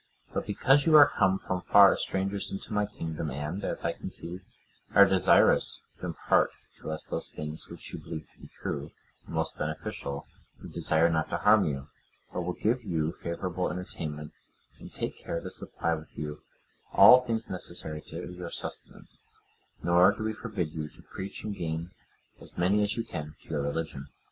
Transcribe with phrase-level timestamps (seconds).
[0.33, 3.91] But because you are come from far as strangers into my kingdom, and, as I
[3.93, 4.41] conceive,
[4.95, 8.89] are desirous to impart to us those things which you believe to be true,
[9.27, 10.25] and most beneficial,
[10.59, 11.85] we desire not to harm you,
[12.33, 14.31] but will give you favourable entertainment,
[14.79, 16.39] and take care to supply you with
[16.93, 19.21] all things necessary to your sustenance;
[19.83, 21.91] nor do we forbid you to preach and gain
[22.39, 24.07] as many as you can to your religion."